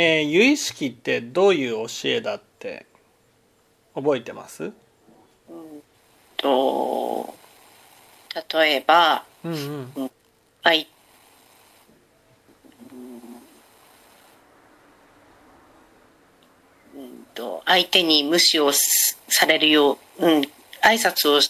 [0.00, 2.86] えー、由意識ってどういう教えだって
[3.96, 4.62] 覚えてます？
[4.62, 4.72] うん
[6.36, 7.34] と
[8.52, 9.56] 例えば、うんう
[10.04, 10.10] ん、
[10.62, 10.86] 相
[17.34, 20.42] と相手に無視をされるよう、うん、
[20.80, 21.40] 挨拶を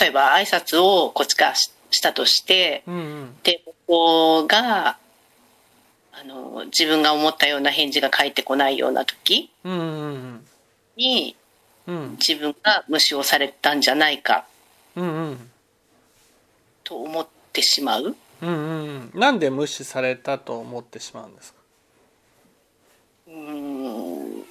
[0.00, 4.98] 例えば挨拶をこっちがしたとして、うんうん、でここが
[6.12, 9.50] あの自分が思ったような返事が返ってこないような時
[10.96, 11.36] に、
[11.86, 14.46] うん、自分が無視をされたんじゃないか、
[14.94, 15.50] うんうん、
[16.84, 18.14] と思ってしまう？
[18.42, 21.58] うんうん、なんで無視されたと思ってしまうんですか？
[23.28, 24.42] うん。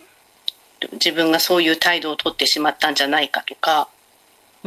[0.94, 3.88] 自分がそういう態度をとってしまったんじゃないかとか。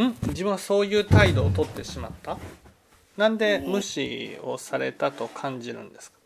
[0.01, 0.15] ん？
[0.29, 2.39] 自分はそういう態度をとってしまった？
[3.17, 6.19] なんで無視をされたと感じるんですか？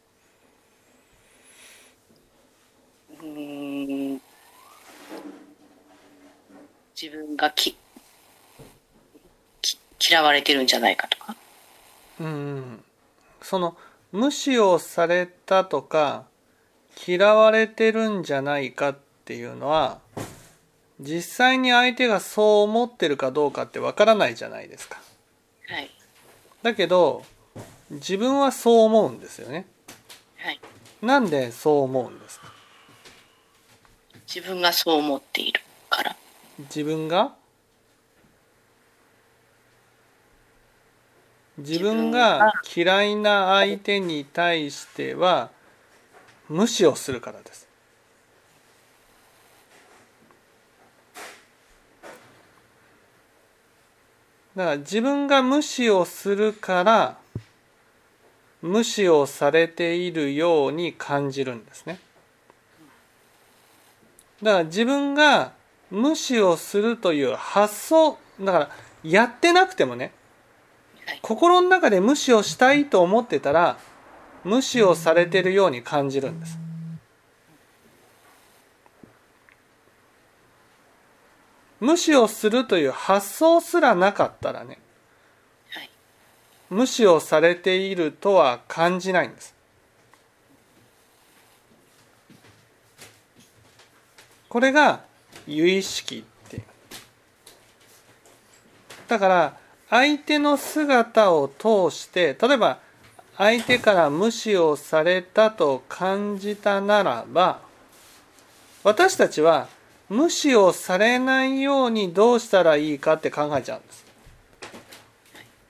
[3.23, 4.21] うん
[7.01, 7.77] 自分がき
[9.63, 9.79] き
[10.11, 11.37] 嫌われてるんじゃないかとか？
[12.21, 12.85] うん
[13.43, 13.77] その
[14.13, 16.25] 無視をされたとか
[17.07, 18.97] 嫌われてるんじゃないかっ
[19.29, 20.01] っていうのは
[20.99, 24.99] 実際に相手がそう思ってるかどうかってわからないじゃないですか。
[25.69, 25.91] はい、
[26.63, 27.27] だけど
[27.91, 29.67] 自分はそう思うんですよね。
[30.39, 30.59] はい、
[31.03, 32.48] なんでそう思うんですか？
[34.33, 36.15] 自分がそう思っているから
[36.59, 37.35] 自分が？
[41.57, 45.51] 自分が嫌いな相手に対しては
[46.49, 47.67] 無視をするからです。
[54.55, 57.19] だから自分が無視をするから
[58.61, 61.99] 無視をされているように感じるんですね。
[64.43, 65.53] だから自分が
[65.91, 68.71] 無視をするという発想だから
[69.03, 70.13] やってなくてもね
[71.23, 73.79] 心の中で無視をしたいと思ってたら
[74.45, 76.59] 無視をされているように感じるんです。
[81.81, 84.79] 無視をするという発想すらなかったらね、
[85.71, 85.91] はい、
[86.71, 89.55] 無視をされているとは感じないんです。
[94.49, 95.01] これが
[95.47, 96.63] 由意識って。
[99.09, 99.57] だから
[99.91, 102.79] 相手の姿を通して例えば
[103.39, 107.61] 相手から無視をされたと感じたならば
[108.85, 109.69] 私たちは
[110.09, 114.05] 無視をされないようにどうしたらいいかって考えちゃうんです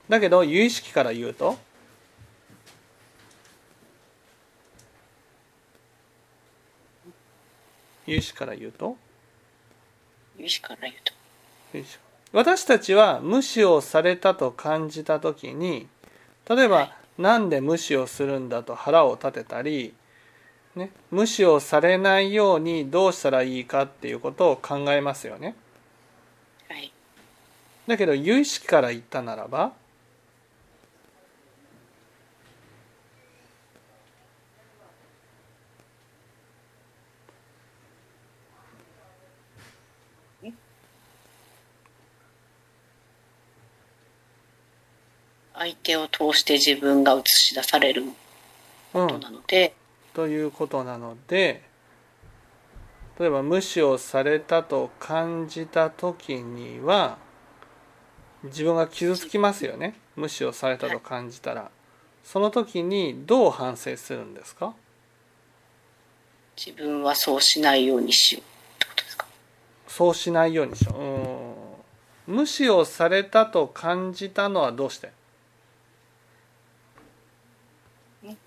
[0.09, 1.57] だけど有意識から言うと
[8.09, 8.97] 有意識から言うと？
[10.39, 11.13] 有意識から言うと。
[12.33, 15.87] 私たちは無視をされたと感じた時に
[16.49, 16.83] 例えば、は
[17.19, 19.95] い、なんで無視をするんだと腹を立てたり
[20.75, 25.57] ね、無視をされないようにどうしたらいいかっていうことを考えますよね。
[26.69, 26.93] はい、
[27.87, 29.73] だけど有意識から言ったならば
[45.59, 48.05] 相手を通して自分が映し出される
[48.93, 49.79] ことなので、うん
[50.15, 51.63] ということなので
[53.21, 57.19] 例えば無視をされたと感じた時には
[58.45, 59.95] 自分が傷つきますよね。
[60.17, 61.71] 無視をされたと感じたら。
[62.25, 64.75] その時にどう反省するんですか？
[66.57, 68.45] 自分はそうしないようにしようっ
[68.79, 69.27] てことですか？
[69.87, 70.95] そうしないようにしよ
[72.29, 72.31] う。
[72.31, 75.13] 無視をされたと感じたのはどうして？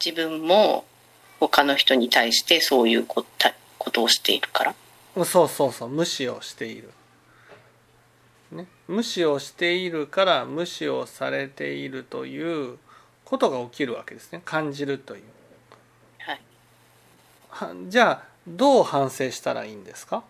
[0.04, 0.86] 自分も
[1.40, 3.26] 他の人に対してそういうこ
[3.92, 4.76] とをしているから。
[5.26, 6.90] そうそうそう無視をしている、
[8.52, 12.78] ね、無視をしているから無視をされているという
[13.26, 14.42] ことが起きるわけですね。
[14.46, 15.24] 感じるという。
[16.18, 16.42] はい。
[17.90, 20.24] じゃあどう反省したらいいんですか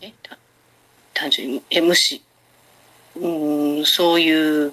[0.00, 0.12] え
[1.14, 2.22] 単純にえ無視。
[3.16, 4.72] うんそういう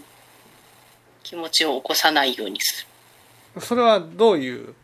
[1.24, 2.86] 気持ちを起こさないようにす
[3.56, 3.62] る。
[3.62, 4.76] それはどういう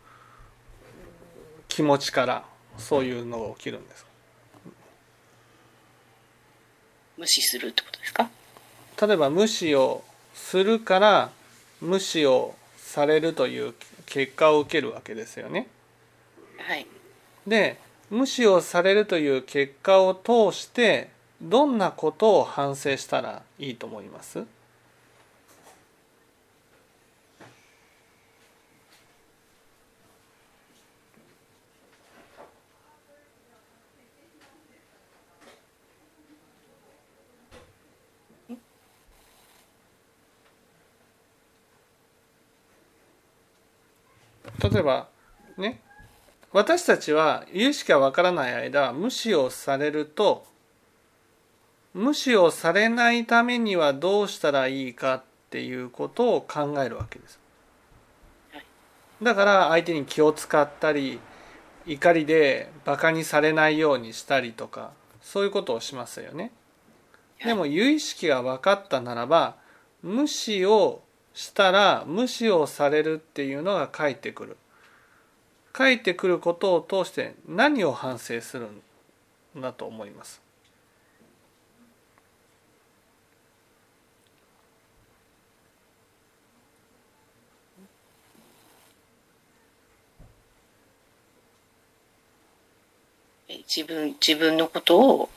[1.68, 2.44] 気持ちから
[2.78, 4.10] そういうのが起きるんですか？
[7.18, 8.30] 無視するってことですか？
[9.06, 10.02] 例えば無視を
[10.34, 11.30] するから
[11.82, 13.74] 無視をされるという
[14.06, 15.68] 結果を受けるわけですよね。
[16.56, 16.86] はい。
[17.46, 17.78] で
[18.10, 21.10] 無視をされるという結果を通して
[21.42, 24.46] どんなことを反省したらいいと思います？
[44.62, 45.08] 例えば
[45.58, 45.80] ね
[46.52, 50.51] 私たちは有意識がわからない間無視をされると
[51.94, 57.38] 無視をされないためにはどうしたらいいかっていうことを考えるわけです。
[59.22, 61.20] だから相手に気を使ったり
[61.86, 66.50] 怒りでバカにされないようにしたりとかそういうことをしますよね。
[67.44, 69.56] でも有意識が分かったならば
[70.02, 71.02] 無視を
[71.34, 74.56] したら無視をされるっていうのが返ってくる。
[75.72, 78.68] 返ってくることを通して何を反省する
[79.56, 80.42] んだと思います？
[93.58, 95.30] 自分自分のことを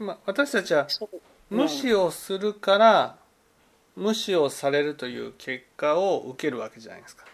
[0.00, 0.88] まあ、私たちは
[1.50, 3.16] 無視をするから
[3.94, 7.26] 無視をされるという結果を受けるわけじゃないですか。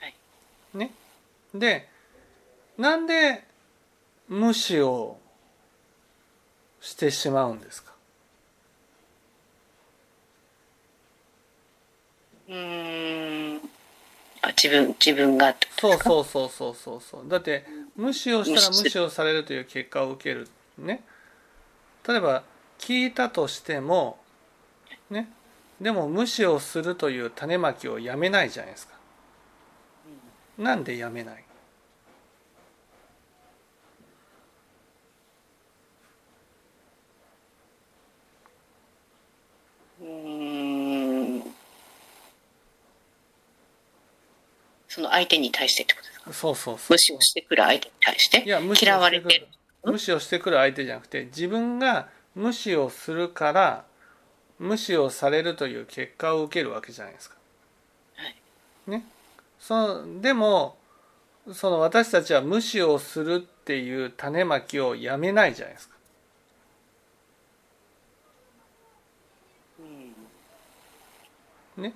[0.00, 0.14] はい
[0.74, 0.94] ね。
[1.54, 1.86] で
[2.78, 3.44] なんで
[4.30, 5.18] 無視を
[6.80, 7.92] してしまうんですか？
[12.48, 13.60] うーん。
[14.42, 17.28] あ自分自分がそうそうそうそうそうそう。
[17.28, 17.66] だって
[17.96, 18.84] 無視をしたら無視。
[18.84, 20.48] 無視をされるという結果を受ける
[20.78, 21.02] ね。
[22.08, 22.42] 例えば
[22.78, 24.18] 聞いたとしても
[25.10, 25.28] ね。
[25.80, 28.94] でも無視をするという種まきをやめないじゃないですか。
[30.56, 31.44] なんでやめない？
[40.20, 41.54] うーん。
[44.88, 46.32] その相手に対してってことですか？
[46.32, 48.42] そうそう無視をしてくる相手に対して？
[48.44, 49.26] いや無視嫌をしてくる。
[49.28, 49.48] われてる？
[49.84, 53.84] 無視をしてくる相手じゃなくて自分が無視をするから
[54.58, 57.36] 無視をされるという結果を受けるわけじゃないですか。
[58.16, 58.34] はい。
[58.90, 59.04] ね、
[59.58, 60.76] そのでも
[61.52, 65.94] その私たちは無視をするっていう種まきをやめないじゃないですか。
[71.80, 71.94] ね。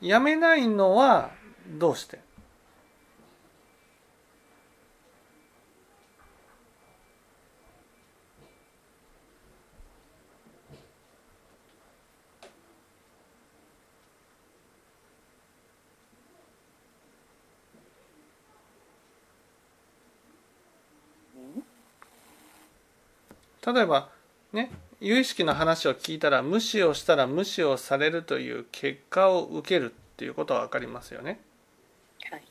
[0.00, 1.30] やめないのは
[1.78, 2.20] どうして？
[23.62, 24.08] 例えば
[24.52, 24.70] ね
[25.00, 31.40] 有意識の話を聞いたら無視をしたら無視をされるという結果を受けるっていうことは分かりますよね。
[32.30, 32.42] はい。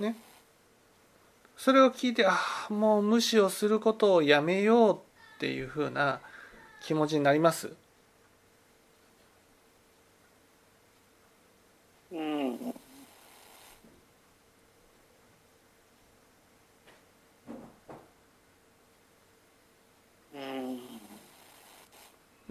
[0.00, 0.16] ね。
[1.56, 2.38] それを聞いてあ
[2.70, 6.20] あもう無視をすることをやめようっていうふうな
[6.80, 7.72] 気持ちになります
[12.10, 12.74] うん
[20.34, 20.80] うん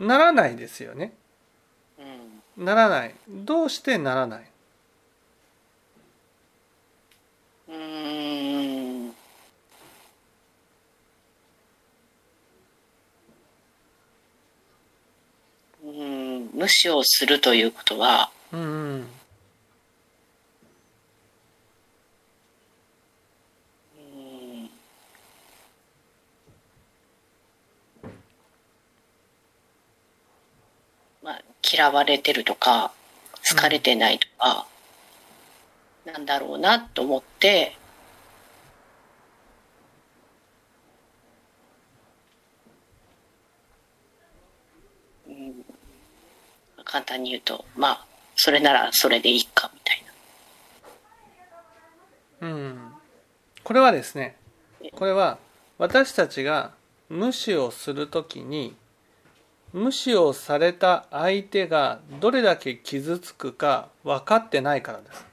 [0.01, 1.13] ならないですよね。
[2.57, 2.65] うん。
[2.65, 3.15] ならない。
[3.29, 4.45] どうしてならない？
[7.69, 9.15] うーん。
[15.83, 16.49] うん。
[16.53, 19.07] 無視をするということはうん
[31.23, 31.41] まあ
[31.81, 32.91] 嫌われてるとか
[33.49, 34.67] 好かれてないとか、
[36.05, 37.75] なんだろうなと思って
[46.83, 50.03] 簡単に言うとまあそれならそれでいいかみたい
[52.41, 52.47] な。
[52.47, 52.91] うん
[53.63, 54.35] これはですね
[54.93, 55.39] これは
[55.79, 56.73] 私たちが
[57.09, 58.75] 無視をするときに
[59.73, 65.25] 無視をされた相手がどれだけ傷つくか分かってないからです。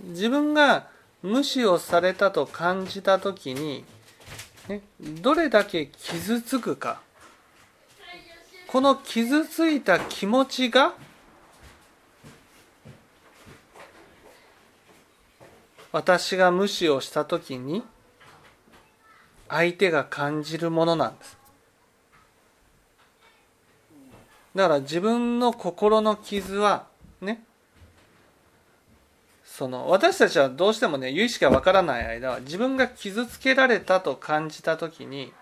[0.00, 0.88] 自分が
[1.22, 3.84] 無視をされたと感じたときに、
[4.68, 7.00] ね、どれだけ傷つくか。
[8.68, 10.94] この傷ついた気持ちが
[15.92, 17.82] 私が無視をした時に
[19.48, 21.38] 相手が感じるものなんです
[24.54, 26.86] だから自分の心の傷は
[27.20, 27.42] ね
[29.44, 35.32] その私たちはどうしてもね由意識がわからない間は自分が傷つけられたと感じた時に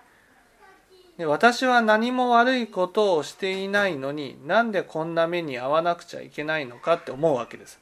[1.16, 7.78] で私は何も悪いことをしていないのになんでこんな目に遭わなくちゃいけないのかって思うわけです。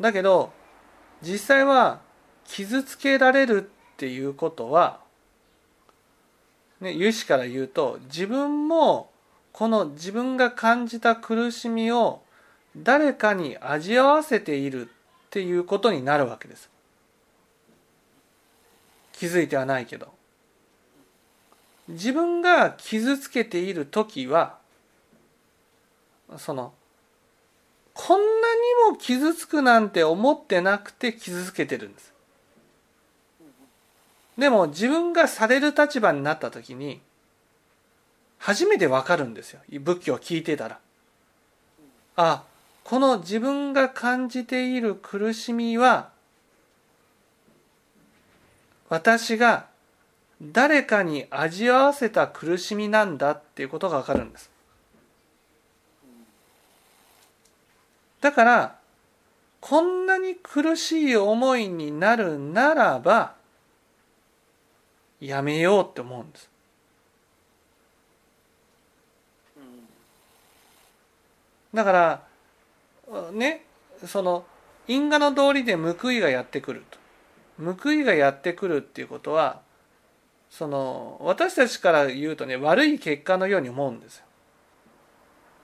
[0.00, 0.52] だけど
[1.22, 2.00] 実際は
[2.46, 5.00] 傷つけられるっていうことは、
[6.80, 9.10] ね、有志から言うと自分も
[9.50, 12.22] この自分が感じた苦しみを
[12.76, 14.90] 誰かに味わわせているっ
[15.30, 16.70] ていうことになるわけです。
[19.12, 20.12] 気づいてはないけど。
[21.88, 24.58] 自分が傷つけている時は
[26.36, 26.72] その
[27.94, 28.24] こんな
[28.86, 32.07] にも傷つくなんて思ってなくて傷つけてるんです
[34.38, 37.00] でも自分がされる立場になった時に
[38.38, 39.60] 初めてわかるんですよ。
[39.80, 40.78] 仏教を聞いてたら。
[42.16, 42.44] あ
[42.84, 46.10] この自分が感じている苦しみは
[48.88, 49.66] 私が
[50.40, 54.50] 誰かに味わわせた苦しみなんだっていうことがわかるんです。
[58.20, 58.78] だから
[59.60, 63.37] こんなに苦しい思いになるならば
[65.20, 66.50] やめようって思うんです。
[71.74, 72.22] だから
[73.32, 73.64] ね
[74.06, 74.44] その
[74.86, 76.98] 因果の道理で報いがやってくると。
[77.60, 79.60] 報いがやってくるっていうことは
[80.48, 84.24] その私たちから言うとね悪い結果のように思うんですよ。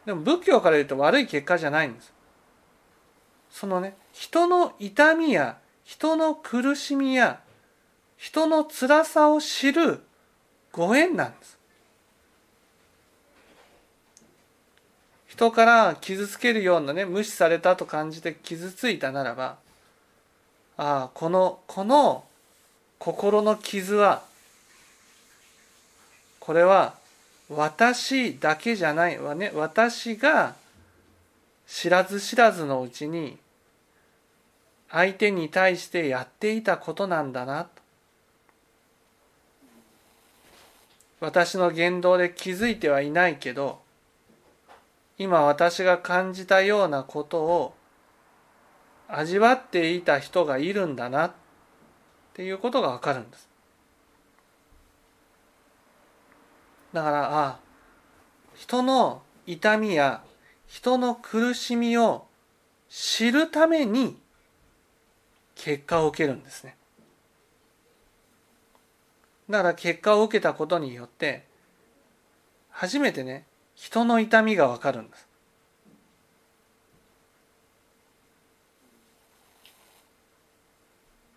[0.06, 2.12] でも仏教から言うと悪い結果じゃないんです。
[3.48, 7.40] そのね人の痛みや人の苦しみや
[8.24, 10.00] 人の辛さを知る
[10.72, 11.58] ご縁なんです。
[15.26, 19.58] 人から傷つけるようなね無視されたと感じて傷ついたならば
[20.78, 22.24] ああこのこの
[22.98, 24.22] 心の傷は
[26.40, 26.94] これは
[27.50, 29.52] 私だけじゃないわね。
[29.54, 30.54] 私が
[31.66, 33.36] 知らず知らずのうちに
[34.88, 37.83] 相手に対してやっていたことなんだなと。
[41.24, 43.80] 私の言動で気づいてはいないけど
[45.18, 47.74] 今私が感じたようなことを
[49.08, 51.32] 味わっていた人がいるんだなっ
[52.34, 53.48] ていうことがわかるんです。
[56.92, 57.58] だからあ
[58.54, 60.22] 人の痛みや
[60.66, 62.26] 人の苦しみを
[62.88, 64.16] 知るために
[65.54, 66.76] 結果を受けるんですね。
[69.48, 71.44] だから結果を受けたことによって
[72.70, 75.26] 初めてね人の痛みがわかるんです。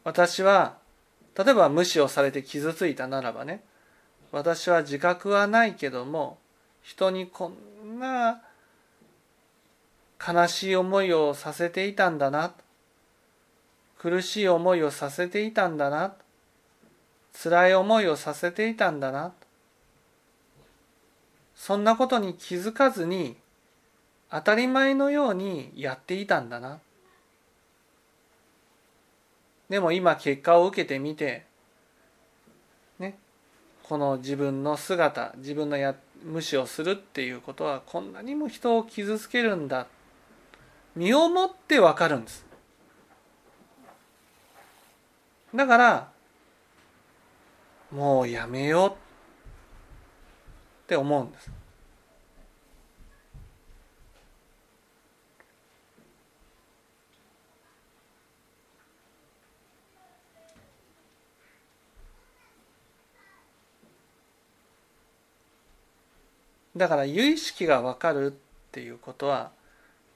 [0.03, 0.77] 私は
[1.37, 3.61] 例えば無視をされて傷ついたならばね
[4.31, 6.37] 私は自覚はないけども
[6.81, 7.51] 人にこ
[7.85, 8.41] んな
[10.25, 12.53] 悲しい思いをさせていたんだな
[13.99, 16.13] 苦しい思いをさせていたんだな
[17.43, 19.31] 辛い思いをさせていたんだな。
[21.55, 23.35] そんなことに気づかずに
[24.31, 26.79] 当たり前のようにやっていたんだな。
[29.69, 31.45] でも今結果を受けてみて
[32.99, 33.17] ね
[33.83, 39.87] この自分の姿自分のや無視をするっていうことはこんなにも人を傷つけるんだ。
[40.95, 42.45] 身をもってわかるんです。
[45.53, 46.16] だから
[47.91, 48.93] もうやめようっ
[50.87, 51.51] て思うんです。
[66.77, 68.31] だから由意識が分かるっ
[68.71, 69.49] ていうことは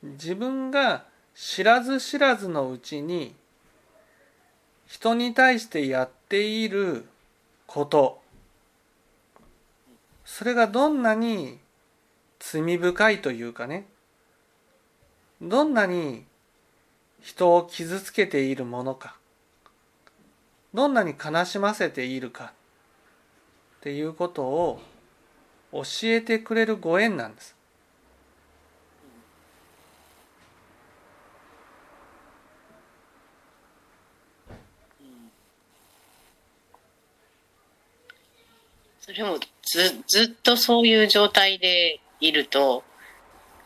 [0.03, 3.33] 自分が知らず知らずのうちに
[4.85, 7.05] 人に対してやっている
[7.73, 8.19] こと。
[10.25, 11.57] それがどんなに
[12.37, 13.85] 罪深いというかね。
[15.41, 16.25] どんなに
[17.21, 19.15] 人を傷つけているものか。
[20.73, 22.51] どんなに悲しませているか。
[23.77, 24.81] っていうことを
[25.71, 27.55] 教えてくれるご縁なんです。
[39.01, 42.83] それもずずっとそういう状態でいると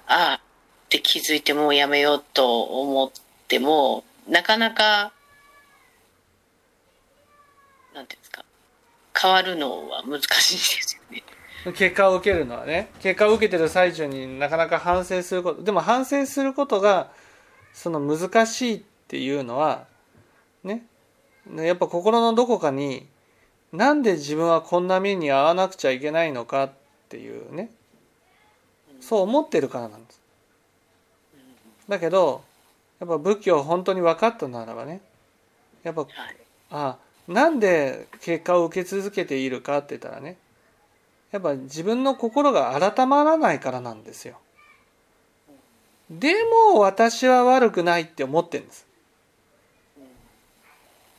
[0.07, 0.41] ああ
[0.85, 3.11] って気づいてもうやめようと思っ
[3.47, 5.11] てもなかなか
[7.93, 8.45] なんていうんですか
[9.19, 11.23] 変わるのは難しいですよね。
[11.73, 12.91] 結果を受けるのはね。
[12.99, 15.63] 結果を受けてる最中になかなか反省すること。
[15.63, 17.09] でも反省することが
[17.73, 19.85] その難しいっていうのは
[20.63, 20.85] ね。
[21.55, 23.07] やっぱ心のどこかに
[23.75, 26.71] なんで自分はこんな目に遭わなくちゃいけないのかっ
[27.09, 27.69] ていうね。
[29.01, 30.21] そう思ってるからなんです。
[31.87, 32.43] だけど
[32.99, 35.01] やっぱ仏教を本当に分かったならばね
[35.83, 36.07] やっぱ、
[36.71, 40.37] あなんで結果を受け続けているかって言ったらね
[41.31, 44.37] やっぱ自分の心が改まらないからなんですよ。
[46.09, 46.33] で
[46.71, 48.87] も私は悪くないって思ってるんです。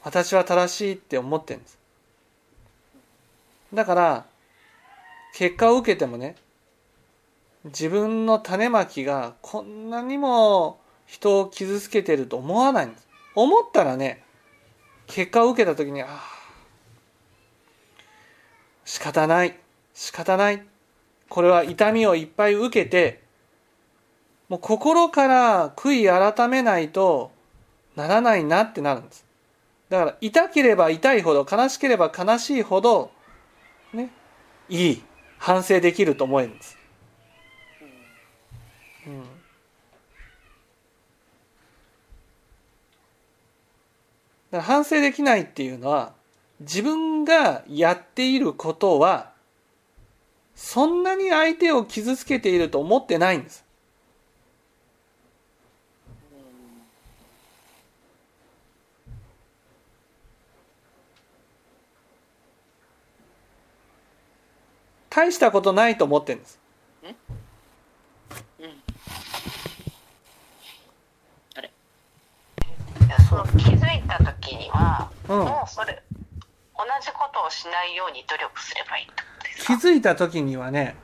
[0.02, 1.76] 私は正しいって思ってるんです
[3.72, 4.26] だから
[5.34, 6.36] 結果を受けてもね
[7.64, 13.06] 自分の種まきがこんなにも人を傷つけてると思わないんです。
[13.34, 14.22] 思ったらね
[15.06, 16.20] 結果を受けた時にああ
[18.84, 19.58] 仕方ない
[19.94, 20.62] 仕方ない。
[21.28, 23.22] これは痛みをいっぱい受けて
[24.48, 27.32] もう心から悔い改めないと
[27.96, 29.26] ならないなってなるんです。
[29.88, 33.10] だから痛ければ痛いほど悲しければ悲しいほど
[33.92, 34.10] ね。
[34.68, 35.02] いい
[35.38, 36.76] 反省できると思えんです。
[39.06, 39.22] うん。
[39.22, 39.30] だか
[44.52, 46.12] ら反省できないっていうのは
[46.60, 49.32] 自分がやっていることは
[50.54, 53.65] そんなに相手を傷つけていると思ってないんです。
[65.16, 66.60] 大したことないと思ってるんです。
[73.30, 75.38] その気づいた時には、うん。
[75.38, 76.02] もうそれ
[76.76, 79.76] 同じことをしないように努力すればいいってことですか？
[79.78, 80.96] 気づいた時にはね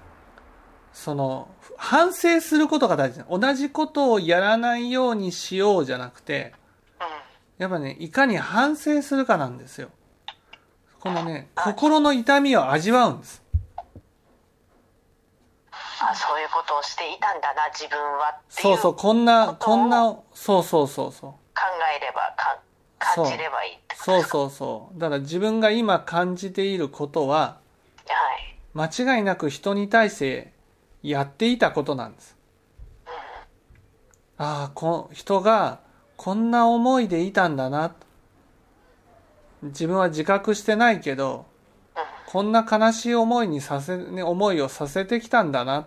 [0.92, 1.48] その
[1.78, 6.52] 反省することが大事な同じことをやらないようにしようじゃなくて
[7.00, 7.06] うん。
[7.62, 9.88] やっぱねいかに反省するかなんですよ。
[11.00, 13.41] このね心の痛みを味わうんです
[16.10, 21.30] あそういうことをしていたんだな自分はっていそうそうこんなこんなそうそうそうそう。
[21.30, 21.36] 考
[21.96, 22.58] えればか
[22.98, 24.22] 感じればいいってことそう。
[24.22, 27.58] そうそうだから自分が今感じていることは
[28.06, 28.90] はい。
[28.92, 30.52] 間違いなく人に対して
[31.02, 32.36] やっていたことなんです。
[34.38, 35.80] ああこ人が
[36.16, 37.94] こんな思いでいたんだな。
[39.62, 41.46] 自分は自覚してないけど
[42.32, 45.86] こんな悲しい思いにさせ、ね、思いをさせてきたんだな。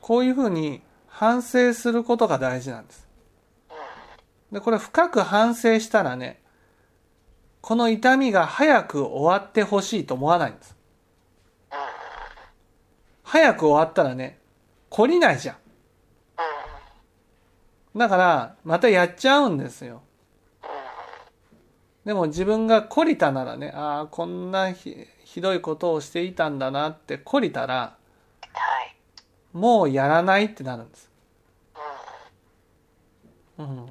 [0.00, 3.06] こういうふうに反省することが大事なんです。
[4.50, 6.40] でこれ深く反省したらね
[7.60, 10.74] この痛みが早く終わってほしいと思わないんです。
[13.24, 14.38] 早く終わったらね
[14.90, 15.52] 懲りないじゃ
[17.92, 17.98] ん。
[17.98, 20.00] だからまたやっちゃうんですよ。
[22.08, 27.98] でも自分が懲りたならねああこんなひひどいことをしていたんだなって懲りたら
[28.40, 28.96] はい。
[29.52, 31.10] もうやらないってなるんです。
[33.58, 33.86] うん。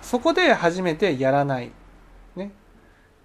[0.00, 1.70] そこで初めてやらない、
[2.36, 2.50] ね、っ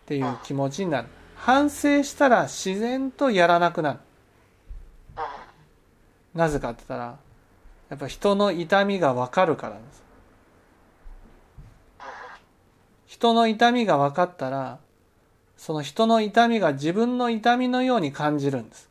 [0.07, 1.07] ていう気持ちになる。
[1.37, 3.99] 反省したら自然とやらなくなる
[6.33, 7.17] なぜかって言ったら
[7.89, 10.03] やっぱ人の痛みが分かるからです。
[13.07, 14.79] 人の痛みが分かったら
[15.57, 18.89] その人の痛みが自分の痛みのように感じるんです。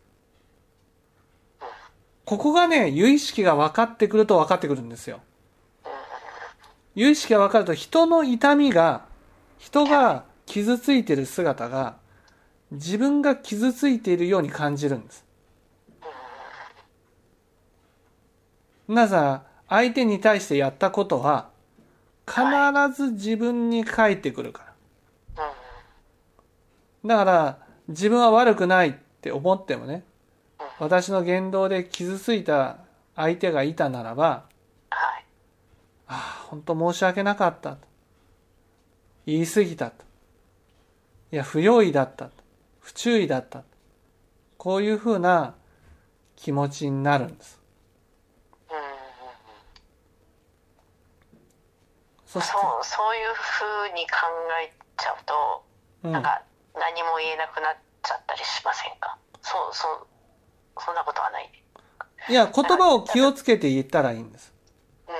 [2.24, 5.20] ここがね有意識が分かってくると分かってくるんですよ。
[6.94, 9.06] 有意識が分かると人の痛みが
[9.58, 11.96] 人が傷ついている姿が
[12.72, 15.24] 自分が傷ついているように感じるんです。
[18.88, 19.16] なぜ
[19.68, 21.50] 相手に対してやったことは
[22.26, 22.40] 必
[22.94, 24.68] ず自分に返ってくるから。
[27.04, 30.04] だから自分は悪くないって思ってもね
[30.78, 32.78] 私の言動で傷ついた
[33.14, 34.44] 相手がいたならば
[34.90, 35.24] はい。
[36.08, 37.78] ああ本当申し訳なかったと
[39.26, 40.04] 言い過ぎたと
[41.32, 42.32] いや不用意だったと
[42.80, 43.64] 不注意だったと
[44.56, 45.54] こういうふうな
[46.36, 47.60] 気持ちになるんです
[48.70, 48.76] うん。
[52.28, 52.42] そう、
[52.84, 54.16] そういうふうに考
[54.60, 55.64] えちゃうと、
[56.04, 56.42] うんなんか
[56.74, 59.16] 何も言えなくなっちゃったりしませんか？
[59.42, 60.06] そう、そう、
[60.78, 61.50] そんなことはない。
[62.28, 64.52] いや言葉を気をつけて言ったらいいんです
[65.08, 65.14] うん。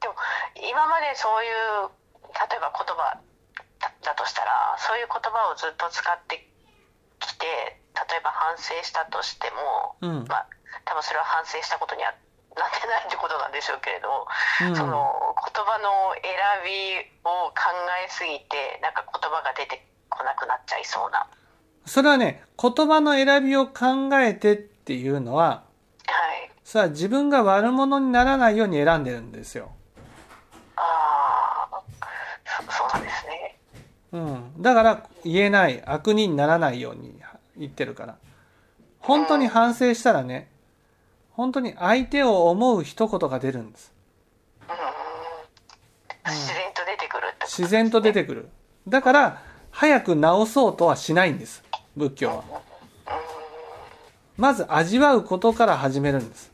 [0.00, 0.14] でも、
[0.56, 1.90] 今までそういう、
[2.32, 3.18] 例えば言葉
[3.78, 6.48] だだとしたら、そういう言葉をずっと使って
[7.20, 10.46] きて、例えば反省したとしても、うんまあ、
[10.84, 12.14] 多分それは反省したことには
[12.56, 14.26] なってないってことなんでしょうけれども、
[14.68, 14.76] うん。
[14.76, 15.12] その
[15.54, 16.32] 言葉の選
[16.64, 17.72] びを考
[18.04, 21.26] えすぎてなんか言葉が出てこなくなっちゃいそうな。
[21.86, 25.64] それはね言葉の選びを考えてっていうのは
[26.06, 26.50] はい。
[26.64, 29.72] それは自分が悪者にならないように選んでるんですよ。
[30.76, 31.82] ああ
[32.44, 33.58] そそうなんですね。
[34.12, 35.82] うん、だから言えない。
[35.86, 37.18] 悪人にならないように
[37.56, 38.16] 言ってるから。
[39.00, 40.51] 本当に反省したらね
[41.34, 43.92] 本当に相手を思う一言が出るんです。
[44.68, 46.32] うん。
[46.32, 48.48] 自然と出てくるってこと自然と出てくる。
[48.88, 51.62] だから早く治そうとはしないんです。
[51.96, 52.44] 仏教は。
[54.36, 56.52] まず味わうことから始めるんです。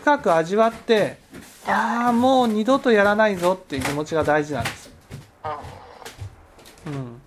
[0.00, 1.18] 深く味わって
[1.66, 4.90] ああもう二度とやらないぞっていう気持ちが大事なんです
[6.86, 7.20] うん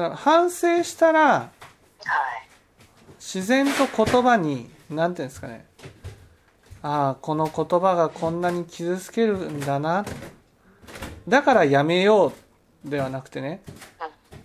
[0.00, 2.48] だから反省したらはい。
[3.18, 5.66] 自然と言葉に何ていうんですかね。
[6.82, 10.04] ああこの言葉がこんなに傷つけるんだな。
[11.26, 12.32] だからやめよ
[12.86, 13.60] うではなくてね。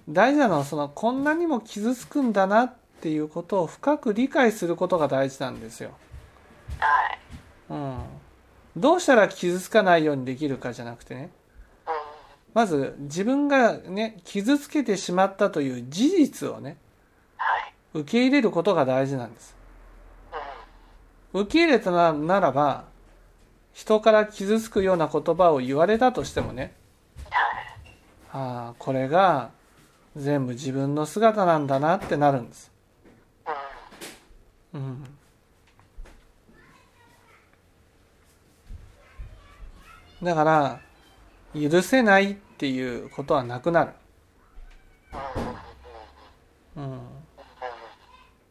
[0.09, 5.91] 大事なのはそのこんなにも傷つくんだなっていうことを深く理解することが大事なんですよ。
[6.79, 7.19] はい。
[7.69, 7.99] うん、
[8.75, 11.21] どうしたら傷つかないようにできるかじゃなくてね。
[11.21, 11.42] うん
[12.53, 16.77] まず自分がね傷つけてしまったという事実をね
[17.37, 17.73] はい。
[17.93, 19.55] 受け入れることが大事なんです。
[21.33, 21.41] うん。
[21.41, 22.85] 受け入れたなならば
[23.73, 26.73] 人から傷つくような言葉を言われたとしてもね
[27.29, 27.93] はい。
[28.31, 29.49] ああこれが
[30.15, 32.71] 全部自分の姿なんだなってなるんです。
[34.73, 34.81] うん。
[40.21, 40.79] うん、だから
[41.53, 43.91] 許せないっていうことはなくなる。
[46.75, 46.97] うん、そう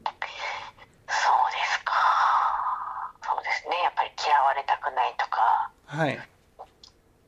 [0.06, 1.92] ですか
[3.24, 6.18] そうですねやっぱり嫌われたくないとかはい。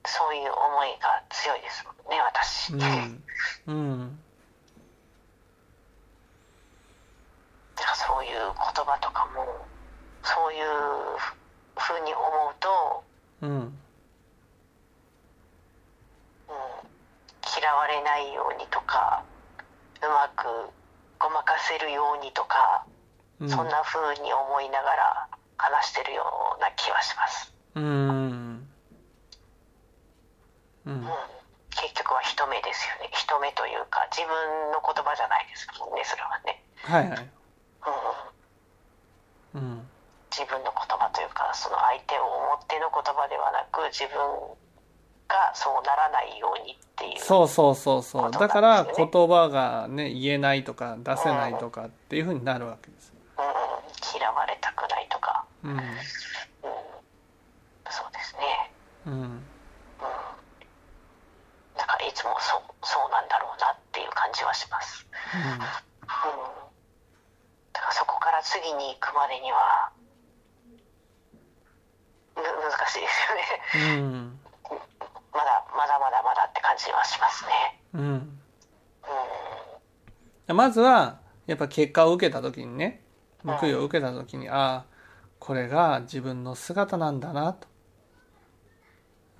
[0.06, 3.24] そういう思いが強いですもんね私、うん。
[3.66, 3.98] うん。
[3.98, 4.08] なん
[7.76, 9.66] かそういう言葉とかも
[10.22, 10.64] そういう
[11.76, 13.04] ふうに思うと、
[13.42, 13.50] うん。
[13.50, 13.74] うん、
[17.64, 19.24] 嫌われないようにとか
[20.02, 20.44] うまく
[21.18, 22.84] ごまかせるようにとか、
[23.40, 23.48] うん。
[23.48, 26.22] そんなふうに思いながら話してるよ
[26.58, 28.68] うな気はします、うん。
[30.84, 30.92] うん。
[30.92, 31.08] うん、
[31.70, 34.36] 結局は人目ですよね人目というか自分
[34.70, 37.30] の言葉じゃないですもんねそれはね、はいはい。
[39.56, 39.88] うん、うん。
[40.30, 44.20] 自分の言葉というかその相手を思っての言葉ではなく自分
[45.34, 48.30] がそうならないようにっていうそうそうそうそう。
[48.30, 53.12] だから言葉がね、言えないとか出せないとかっていうふうになるわけです。
[53.36, 55.70] うん、嫌われたくないとか、うん。
[55.72, 55.78] うん、
[57.90, 58.70] そうですね
[59.06, 59.42] うん。
[61.76, 65.66] なんかいつもそうそうなんだろうなっていう感じはします、うん、だ
[67.80, 69.90] からそこから次に行くまでには
[72.36, 74.43] む難しいですよねうん。
[75.34, 77.50] まだまだまだまだって感じはしますね
[77.94, 78.02] うん。
[78.02, 78.06] う
[80.52, 83.02] んまずは、やっぱ結果を受けた時にね、
[83.44, 84.84] 報いを受けた時に、ああ、
[85.38, 87.66] これが自分の姿なんだなと。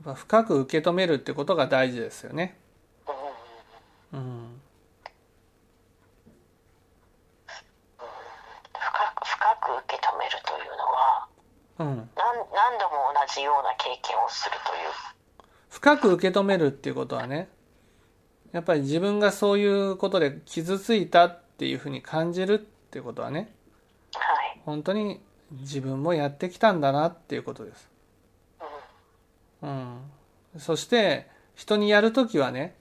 [0.06, 2.58] やっぱ深く受け止めるってことが大事ですよね。
[4.12, 4.62] うん。
[8.72, 11.28] 深く深く受めるというのは
[11.76, 14.90] うん、何何度も同じような経験をするという
[15.84, 17.46] 深く受け止めるっていうことはね
[18.52, 23.54] やっぱり自分がそういうことで傷ついたっていうふうに感じるっていうことはね
[24.14, 24.20] は
[24.56, 25.20] い、本当に
[25.50, 27.90] 自分もやってきたんだなっていうことです。
[29.60, 29.98] うん。
[30.54, 32.74] うん、そして人にやるときはね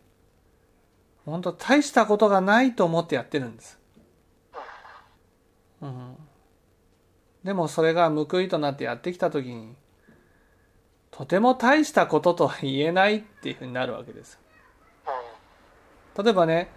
[1.26, 3.78] 本当大したことがないと思ってやってるんです。
[5.82, 6.16] うん、
[7.44, 9.76] でもそれが報いとなってやってきたときに
[11.16, 14.40] とても大したこととは言えないっていうふうになるわけです。
[15.06, 16.70] うん例えばね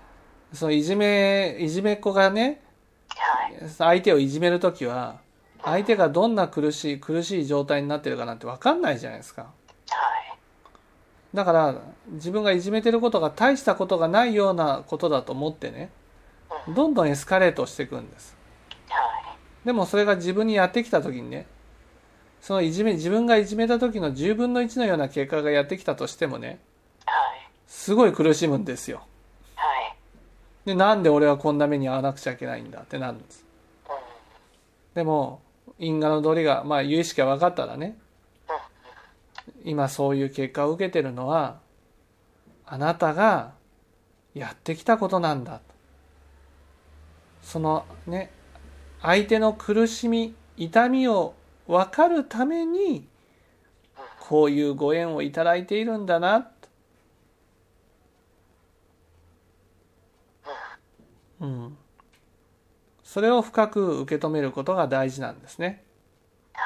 [0.53, 2.62] そのいじめいじめっ子がね
[3.09, 3.68] はい。
[3.68, 5.18] 相手をいじめるときは
[5.62, 9.42] 相手がどんな苦しい苦しい状態になってるかなんて分かんないじゃないですか。
[9.42, 10.37] はい。
[11.35, 11.75] だから
[12.12, 15.90] 自分がいじめてることが大したことがないようなことだと思ってね
[16.75, 18.37] どんどんエスカレートしていくんです。
[18.88, 18.99] は
[19.35, 19.66] い。
[19.66, 21.46] でもそれが自分にやってきた時にね
[22.46, 26.61] そのいじめ自分がいじめた時の10分の1のような結果がやってきたとしてもね
[27.04, 27.50] はい。
[27.66, 29.02] すごい苦しむんですよ。
[29.56, 29.96] はい。
[30.64, 33.44] でなんで俺はこんな目に遭わなくちゃいけないんだってなるんです。
[33.88, 33.94] うん。
[34.94, 35.40] でも
[35.80, 37.98] 因果の道理がまあ有意識が分かったらね
[39.64, 41.59] 今そういう結果を受けてるのは
[42.64, 43.54] あなたが
[44.35, 45.62] やってきたことなんだ。
[47.42, 48.30] そのね
[49.02, 51.35] 相手の苦しみ痛みを
[51.66, 53.09] 分かるために
[54.20, 56.50] こういうご縁をいただいているんだな。
[61.40, 61.76] うん。
[63.16, 65.83] それを深く受け止めることが大事なんですね
[66.52, 66.62] は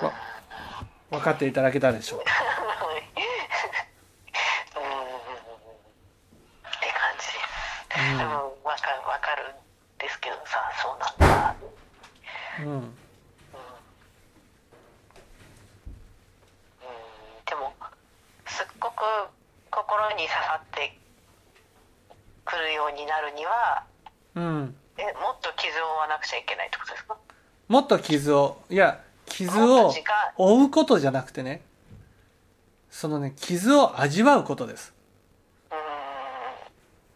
[0.00, 0.12] いわ
[1.12, 2.20] 分かっていただけたでしょう。
[2.24, 2.24] か
[4.74, 4.82] うん。
[4.82, 7.26] って感じ。
[7.26, 8.12] です。
[8.14, 9.56] うん、わかるわかるん
[9.98, 11.54] ですけどさ、そうなんだ。
[12.60, 12.66] うん。
[12.66, 12.94] うん、
[17.44, 17.74] でも
[18.46, 19.04] すっごく
[19.70, 20.96] 心に刺さって
[22.46, 23.84] くるようになるには、
[24.34, 24.74] うん。
[24.96, 27.18] えもっと傷を負わなくちゃいけないってことですか？
[27.68, 28.62] もっと傷を。
[28.70, 29.92] いや傷を
[30.36, 31.62] 追うことじゃなくてね
[32.90, 34.92] そのね傷を味わうことです。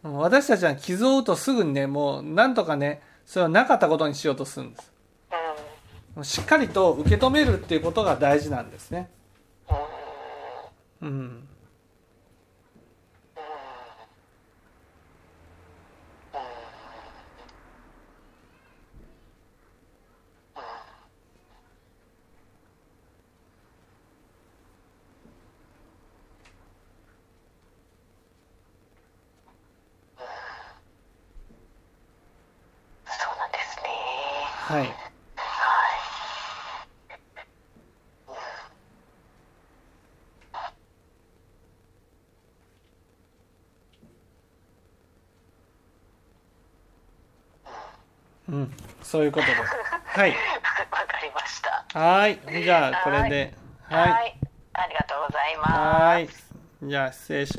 [0.03, 6.37] 私たちは傷を負うとすぐにねもうなんとかねそれはなかったことにしようとするんです。
[6.37, 9.09] しっかりと受け止めるっていうことが大事なんですね。
[11.01, 11.47] うんうん
[33.05, 33.89] そうなんですね。
[34.67, 34.93] はいはい。
[48.49, 48.71] うん
[49.07, 49.61] そういうことです。
[50.19, 50.31] はい。
[50.91, 51.85] わかりました。
[51.97, 52.41] はい。
[52.61, 53.53] じゃあこれで。
[53.83, 54.11] はい。
[54.11, 54.37] はい。
[54.73, 55.71] ありがとうございます。
[55.71, 56.29] はい。
[56.83, 57.53] じゃあ失礼し